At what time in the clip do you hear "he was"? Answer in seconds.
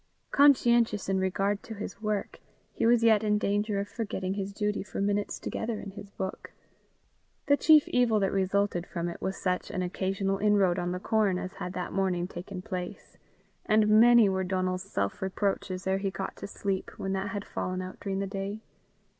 2.73-3.03